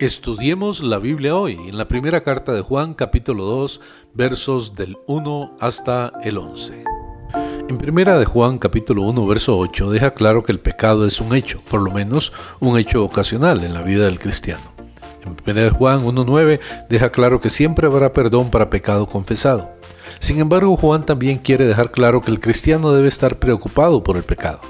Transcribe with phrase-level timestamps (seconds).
[0.00, 3.80] Estudiemos la Biblia hoy, en la primera carta de Juan capítulo 2,
[4.14, 6.84] versos del 1 hasta el 11.
[7.68, 11.34] En primera de Juan capítulo 1, verso 8 deja claro que el pecado es un
[11.34, 14.62] hecho, por lo menos un hecho ocasional en la vida del cristiano.
[15.26, 19.68] En primera de Juan 1.9 deja claro que siempre habrá perdón para pecado confesado.
[20.20, 24.22] Sin embargo, Juan también quiere dejar claro que el cristiano debe estar preocupado por el
[24.22, 24.60] pecado.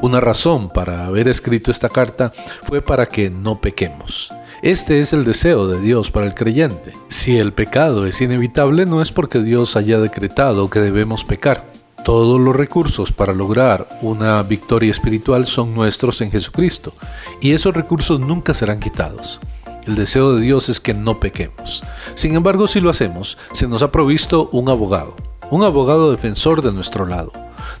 [0.00, 2.32] Una razón para haber escrito esta carta
[2.62, 4.32] fue para que no pequemos.
[4.62, 6.92] Este es el deseo de Dios para el creyente.
[7.08, 11.64] Si el pecado es inevitable no es porque Dios haya decretado que debemos pecar.
[12.04, 16.92] Todos los recursos para lograr una victoria espiritual son nuestros en Jesucristo,
[17.40, 19.40] y esos recursos nunca serán quitados.
[19.84, 21.82] El deseo de Dios es que no pequemos.
[22.14, 25.16] Sin embargo, si lo hacemos, se nos ha provisto un abogado,
[25.50, 27.32] un abogado defensor de nuestro lado.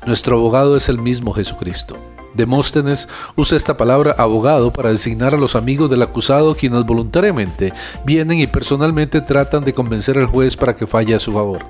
[0.04, 1.96] Nuestro abogado es el mismo Jesucristo.
[2.34, 7.72] Demóstenes usa esta palabra abogado para designar a los amigos del acusado quienes voluntariamente
[8.04, 11.64] vienen y personalmente tratan de convencer al juez para que falle a su favor.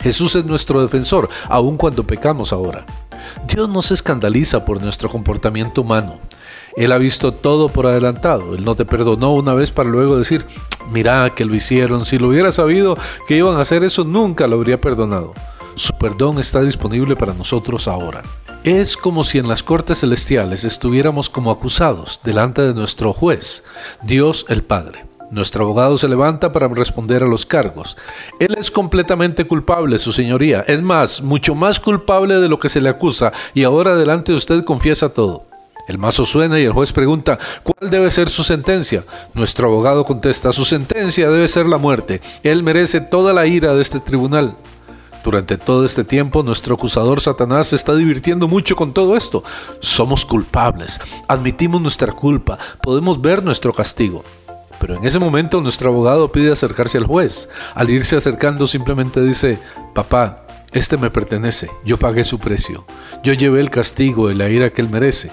[0.00, 2.84] Jesús es nuestro defensor, aun cuando pecamos ahora.
[3.48, 6.20] Dios no se escandaliza por nuestro comportamiento humano.
[6.76, 8.54] Él ha visto todo por adelantado.
[8.54, 10.46] Él no te perdonó una vez para luego decir,
[10.92, 12.04] mira que lo hicieron.
[12.04, 15.32] Si lo hubiera sabido que iban a hacer eso, nunca lo habría perdonado.
[15.74, 18.22] Su perdón está disponible para nosotros ahora.
[18.66, 23.62] Es como si en las cortes celestiales estuviéramos como acusados delante de nuestro juez,
[24.02, 25.04] Dios el Padre.
[25.30, 27.96] Nuestro abogado se levanta para responder a los cargos.
[28.40, 30.64] Él es completamente culpable, su señoría.
[30.66, 34.38] Es más, mucho más culpable de lo que se le acusa, y ahora delante de
[34.38, 35.44] usted confiesa todo.
[35.86, 39.04] El mazo suena y el juez pregunta, ¿cuál debe ser su sentencia?
[39.34, 42.20] Nuestro abogado contesta, su sentencia debe ser la muerte.
[42.42, 44.56] Él merece toda la ira de este tribunal.
[45.26, 49.42] Durante todo este tiempo nuestro acusador Satanás se está divirtiendo mucho con todo esto.
[49.80, 54.22] Somos culpables, admitimos nuestra culpa, podemos ver nuestro castigo.
[54.80, 57.48] Pero en ese momento nuestro abogado pide acercarse al juez.
[57.74, 59.58] Al irse acercando simplemente dice,
[59.94, 62.84] papá, este me pertenece, yo pagué su precio,
[63.24, 65.32] yo llevé el castigo y la ira que él merece.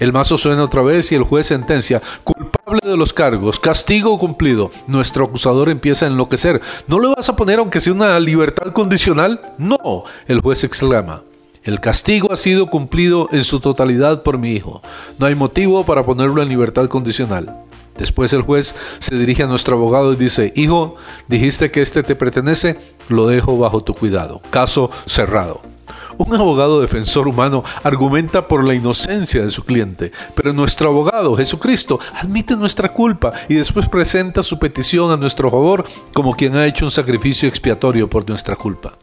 [0.00, 4.70] El mazo suena otra vez y el juez sentencia, culpable de los cargos, castigo cumplido.
[4.86, 6.60] Nuestro acusador empieza a enloquecer.
[6.86, 9.40] ¿No le vas a poner aunque sea una libertad condicional?
[9.58, 11.22] No, el juez exclama.
[11.62, 14.82] El castigo ha sido cumplido en su totalidad por mi hijo.
[15.18, 17.54] No hay motivo para ponerlo en libertad condicional.
[17.96, 20.96] Después el juez se dirige a nuestro abogado y dice, Hijo,
[21.28, 22.76] dijiste que este te pertenece,
[23.08, 24.40] lo dejo bajo tu cuidado.
[24.50, 25.73] Caso cerrado.
[26.18, 31.98] Un abogado defensor humano argumenta por la inocencia de su cliente, pero nuestro abogado, Jesucristo,
[32.14, 36.84] admite nuestra culpa y después presenta su petición a nuestro favor como quien ha hecho
[36.84, 38.94] un sacrificio expiatorio por nuestra culpa.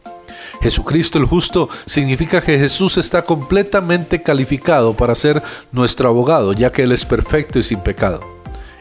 [0.62, 5.42] Jesucristo el justo significa que Jesús está completamente calificado para ser
[5.72, 8.20] nuestro abogado, ya que Él es perfecto y sin pecado.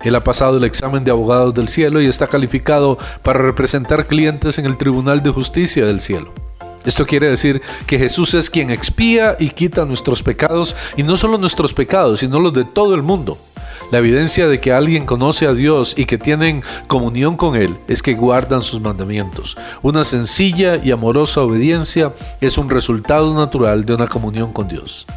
[0.04, 4.58] Él ha pasado el examen de abogados del cielo y está calificado para representar clientes
[4.58, 6.32] en el Tribunal de Justicia del cielo.
[6.86, 11.38] Esto quiere decir que Jesús es quien expía y quita nuestros pecados, y no solo
[11.38, 13.38] nuestros pecados, sino los de todo el mundo.
[13.92, 18.02] La evidencia de que alguien conoce a Dios y que tienen comunión con Él es
[18.02, 19.58] que guardan sus mandamientos.
[19.82, 25.08] Una sencilla y amorosa obediencia es un resultado natural de una comunión con Dios.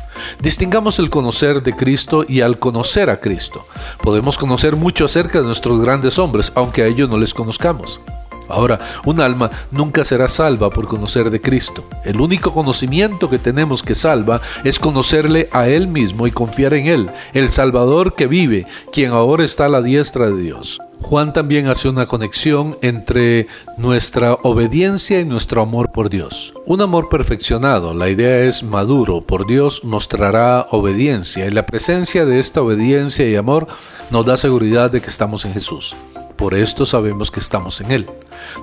[0.41, 3.65] Distingamos el conocer de Cristo y al conocer a Cristo.
[4.03, 8.01] Podemos conocer mucho acerca de nuestros grandes hombres, aunque a ellos no les conozcamos.
[8.49, 11.85] Ahora, un alma nunca será salva por conocer de Cristo.
[12.05, 16.87] El único conocimiento que tenemos que salva es conocerle a Él mismo y confiar en
[16.87, 20.81] Él, el Salvador que vive, quien ahora está a la diestra de Dios.
[21.01, 23.47] Juan también hace una conexión entre
[23.77, 26.55] nuestra obediencia y nuestro amor por Dios.
[26.65, 32.39] Un amor perfeccionado, la idea es maduro, por Dios mostrará obediencia y la presencia de
[32.39, 33.67] esta obediencia y amor
[34.11, 35.95] nos da seguridad de que estamos en Jesús.
[36.37, 38.07] Por esto sabemos que estamos en Él.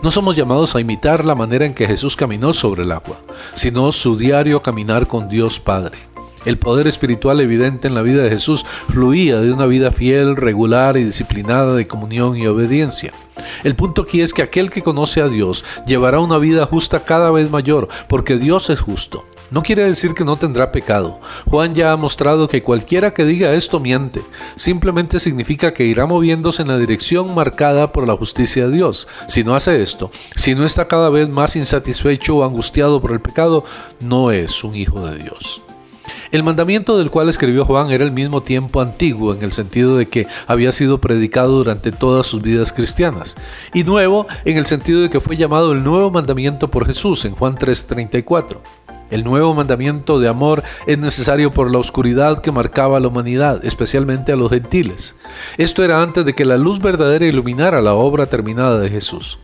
[0.04, 3.20] No somos llamados a imitar la manera en que Jesús caminó sobre el agua,
[3.54, 5.98] sino su diario caminar con Dios Padre.
[6.44, 10.97] El poder espiritual evidente en la vida de Jesús fluía de una vida fiel, regular
[10.97, 13.14] y disciplinada de comunión y obediencia.
[13.64, 17.29] El punto aquí es que aquel que conoce a Dios llevará una vida justa cada
[17.29, 19.26] vez mayor, porque Dios es justo.
[19.52, 21.20] No quiere decir que no tendrá pecado.
[21.46, 24.22] Juan ya ha mostrado que cualquiera que diga esto miente.
[24.56, 29.09] Simplemente significa que irá moviéndose en la dirección marcada por la justicia de Dios.
[29.28, 33.20] Si no hace esto, si no está cada vez más insatisfecho o angustiado por el
[33.20, 33.66] pecado,
[34.00, 35.62] no es un hijo de Dios.
[36.32, 40.06] El mandamiento del cual escribió Juan era el mismo tiempo antiguo en el sentido de
[40.06, 43.36] que había sido predicado durante todas sus vidas cristianas,
[43.74, 47.34] y nuevo en el sentido de que fue llamado el nuevo mandamiento por Jesús en
[47.34, 48.62] Juan 3:34.
[49.11, 53.63] El nuevo mandamiento de amor es necesario por la oscuridad que marcaba a la humanidad,
[53.66, 55.16] especialmente a los gentiles.
[55.58, 59.37] Esto era antes de que la luz verdadera iluminara la obra terminada de Jesús.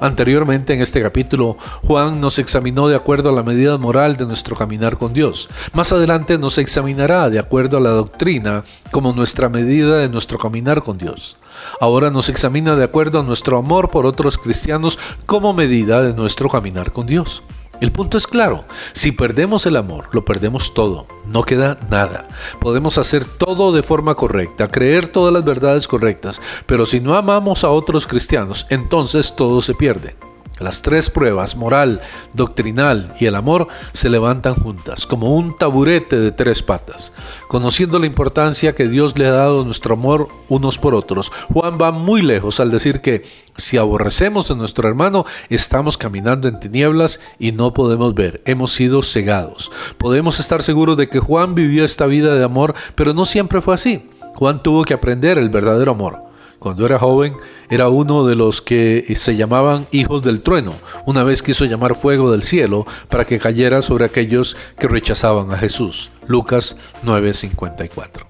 [0.00, 4.56] Anteriormente en este capítulo, Juan nos examinó de acuerdo a la medida moral de nuestro
[4.56, 5.48] caminar con Dios.
[5.72, 10.82] Más adelante nos examinará de acuerdo a la doctrina como nuestra medida de nuestro caminar
[10.82, 11.38] con Dios.
[11.80, 16.48] Ahora nos examina de acuerdo a nuestro amor por otros cristianos como medida de nuestro
[16.50, 17.42] caminar con Dios.
[17.80, 18.64] El punto es claro,
[18.94, 22.26] si perdemos el amor, lo perdemos todo, no queda nada.
[22.58, 27.64] Podemos hacer todo de forma correcta, creer todas las verdades correctas, pero si no amamos
[27.64, 30.16] a otros cristianos, entonces todo se pierde.
[30.58, 32.00] Las tres pruebas, moral,
[32.32, 37.12] doctrinal y el amor, se levantan juntas, como un taburete de tres patas.
[37.48, 41.76] Conociendo la importancia que Dios le ha dado a nuestro amor unos por otros, Juan
[41.80, 43.22] va muy lejos al decir que
[43.56, 49.02] si aborrecemos a nuestro hermano, estamos caminando en tinieblas y no podemos ver, hemos sido
[49.02, 49.70] cegados.
[49.98, 53.74] Podemos estar seguros de que Juan vivió esta vida de amor, pero no siempre fue
[53.74, 54.08] así.
[54.34, 56.25] Juan tuvo que aprender el verdadero amor.
[56.66, 57.36] Cuando era joven,
[57.70, 60.74] era uno de los que se llamaban hijos del trueno.
[61.04, 65.58] Una vez quiso llamar fuego del cielo para que cayera sobre aquellos que rechazaban a
[65.58, 66.10] Jesús.
[66.26, 68.26] Lucas 9:54.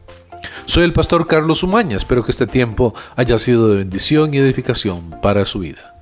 [0.66, 1.96] Soy el pastor Carlos Umaña.
[1.96, 5.95] Espero que este tiempo haya sido de bendición y edificación para su vida.